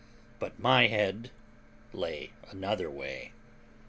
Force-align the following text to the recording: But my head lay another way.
But 0.39 0.57
my 0.57 0.87
head 0.87 1.29
lay 1.93 2.31
another 2.51 2.89
way. 2.89 3.33